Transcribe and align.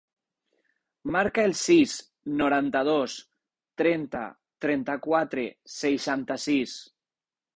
Marca 1.15 1.43
el 1.49 1.51
sis, 1.59 1.91
noranta-dos, 2.39 3.17
trenta, 3.83 4.23
trenta-quatre, 4.67 5.47
seixanta-sis. 5.77 6.77